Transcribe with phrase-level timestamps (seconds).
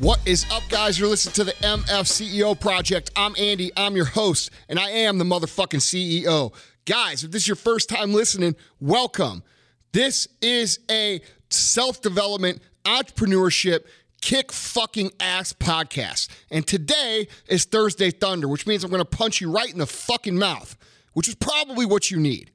[0.00, 0.98] What is up, guys?
[0.98, 3.10] You're listening to the MF CEO Project.
[3.16, 6.52] I'm Andy, I'm your host, and I am the motherfucking CEO.
[6.84, 9.42] Guys, if this is your first time listening, welcome.
[9.92, 13.86] This is a self development, entrepreneurship,
[14.20, 16.28] kick fucking ass podcast.
[16.50, 20.36] And today is Thursday Thunder, which means I'm gonna punch you right in the fucking
[20.36, 20.76] mouth,
[21.14, 22.50] which is probably what you need.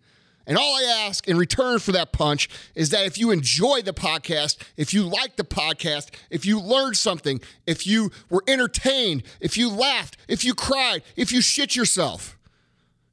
[0.52, 3.94] And all I ask in return for that punch is that if you enjoy the
[3.94, 9.56] podcast, if you like the podcast, if you learned something, if you were entertained, if
[9.56, 12.38] you laughed, if you cried, if you shit yourself,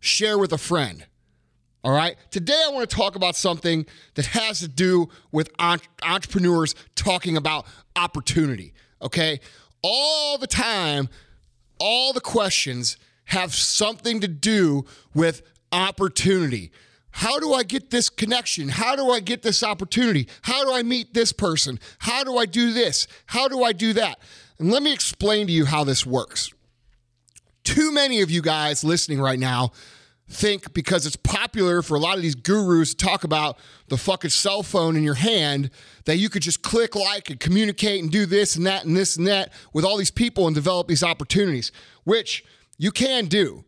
[0.01, 1.07] share with a friend.
[1.85, 2.17] All right.
[2.33, 7.67] Today, I want to talk about something that has to do with entrepreneurs talking about
[7.95, 8.75] opportunity.
[9.01, 9.39] Okay.
[9.85, 11.09] All the time,
[11.79, 12.97] all the questions
[13.27, 16.73] have something to do with opportunity.
[17.19, 18.69] How do I get this connection?
[18.69, 20.29] How do I get this opportunity?
[20.43, 21.81] How do I meet this person?
[21.99, 23.09] How do I do this?
[23.27, 24.21] How do I do that?
[24.61, 26.53] And let me explain to you how this works.
[27.65, 29.73] Too many of you guys listening right now
[30.29, 34.31] think because it's popular for a lot of these gurus to talk about the fucking
[34.31, 35.71] cell phone in your hand
[36.05, 39.17] that you could just click like and communicate and do this and that and this
[39.17, 41.73] and that with all these people and develop these opportunities,
[42.05, 42.45] which
[42.77, 43.65] you can do.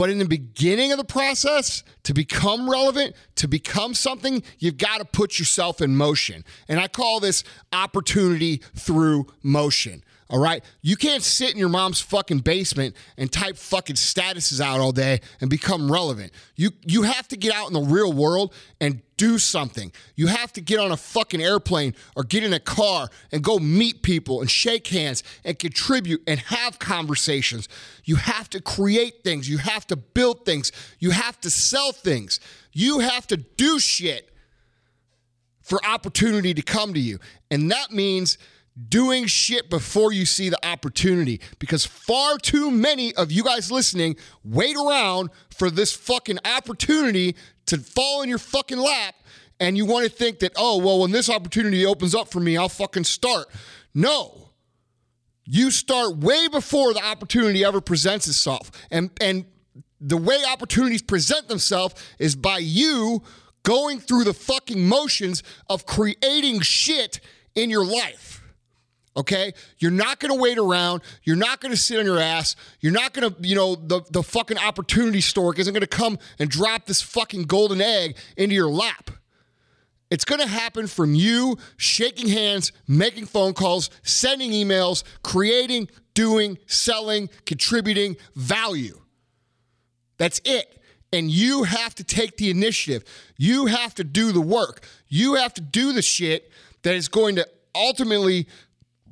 [0.00, 4.96] But in the beginning of the process, to become relevant, to become something, you've got
[4.96, 6.42] to put yourself in motion.
[6.68, 10.02] And I call this opportunity through motion.
[10.30, 10.64] All right.
[10.80, 15.20] You can't sit in your mom's fucking basement and type fucking statuses out all day
[15.42, 16.32] and become relevant.
[16.56, 19.92] You you have to get out in the real world and do something.
[20.16, 23.58] You have to get on a fucking airplane or get in a car and go
[23.58, 27.68] meet people and shake hands and contribute and have conversations.
[28.02, 29.46] You have to create things.
[29.46, 30.72] You have to build things.
[31.00, 32.40] You have to sell things.
[32.72, 34.30] You have to do shit
[35.60, 37.18] for opportunity to come to you.
[37.50, 38.38] And that means
[38.88, 44.16] doing shit before you see the opportunity because far too many of you guys listening
[44.44, 47.36] wait around for this fucking opportunity
[47.70, 49.14] to fall in your fucking lap
[49.58, 52.56] and you want to think that oh well when this opportunity opens up for me
[52.56, 53.46] I'll fucking start.
[53.94, 54.50] No.
[55.44, 58.70] You start way before the opportunity ever presents itself.
[58.90, 59.46] And and
[60.00, 63.22] the way opportunities present themselves is by you
[63.62, 67.20] going through the fucking motions of creating shit
[67.54, 68.29] in your life.
[69.16, 69.52] Okay?
[69.78, 71.02] You're not going to wait around.
[71.24, 72.56] You're not going to sit on your ass.
[72.80, 76.18] You're not going to, you know, the, the fucking opportunity stork isn't going to come
[76.38, 79.10] and drop this fucking golden egg into your lap.
[80.10, 86.58] It's going to happen from you shaking hands, making phone calls, sending emails, creating, doing,
[86.66, 89.00] selling, contributing value.
[90.18, 90.76] That's it.
[91.12, 93.04] And you have to take the initiative.
[93.36, 94.84] You have to do the work.
[95.08, 96.50] You have to do the shit
[96.82, 98.48] that is going to ultimately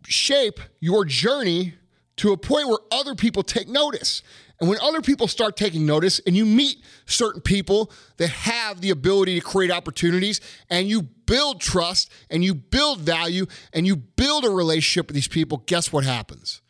[0.08, 1.74] shape your journey
[2.16, 4.22] to a point where other people take notice.
[4.60, 8.90] And when other people start taking notice and you meet certain people that have the
[8.90, 14.44] ability to create opportunities and you build trust and you build value and you build
[14.44, 16.60] a relationship with these people, guess what happens?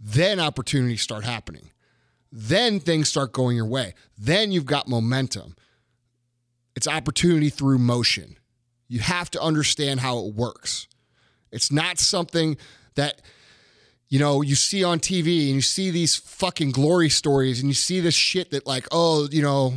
[0.00, 1.70] Then opportunities start happening.
[2.32, 3.92] Then things start going your way.
[4.16, 5.54] Then you've got momentum.
[6.74, 8.38] It's opportunity through motion.
[8.88, 10.88] You have to understand how it works.
[11.52, 12.56] It's not something
[12.94, 13.20] that
[14.08, 17.74] you know, you see on TV and you see these fucking glory stories and you
[17.74, 19.72] see this shit that like, oh, you know,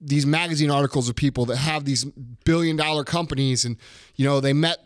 [0.00, 2.04] these magazine articles of people that have these
[2.44, 3.76] billion dollar companies and
[4.14, 4.78] you know, they met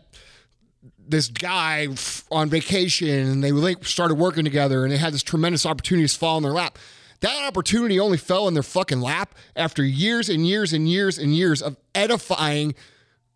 [1.07, 1.87] this guy
[2.31, 6.37] on vacation and they started working together and they had this tremendous opportunity to fall
[6.37, 6.79] in their lap.
[7.19, 11.35] That opportunity only fell in their fucking lap after years and years and years and
[11.35, 12.73] years of edifying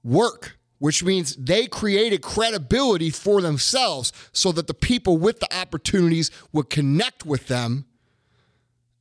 [0.03, 6.29] work which means they created credibility for themselves so that the people with the opportunities
[6.51, 7.85] would connect with them.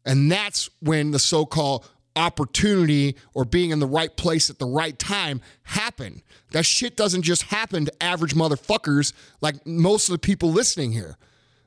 [0.05, 1.85] And that's when the so called
[2.15, 6.23] opportunity or being in the right place at the right time happen.
[6.53, 11.17] That shit doesn't just happen to average motherfuckers like most of the people listening here.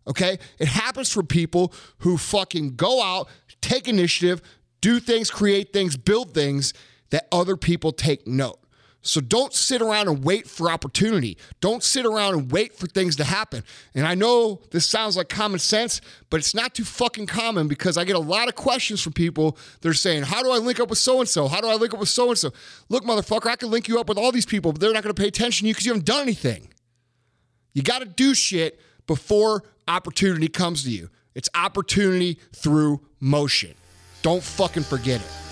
[0.07, 0.39] Okay?
[0.59, 3.27] It happens for people who fucking go out,
[3.59, 4.41] take initiative,
[4.79, 6.73] do things, create things, build things
[7.09, 8.59] that other people take note.
[9.05, 11.37] So don't sit around and wait for opportunity.
[11.61, 13.63] Don't sit around and wait for things to happen.
[13.93, 17.97] And I know this sounds like common sense, but it's not too fucking common because
[17.97, 19.59] I get a lot of questions from people.
[19.81, 21.47] They're saying, How do I link up with so and so?
[21.47, 22.51] How do I link up with so and so?
[22.89, 25.13] Look, motherfucker, I can link you up with all these people, but they're not going
[25.13, 26.73] to pay attention to you because you haven't done anything.
[27.73, 31.11] You got to do shit before opportunity comes to you.
[31.35, 33.75] It's opportunity through motion.
[34.23, 35.44] Don't fucking forget it.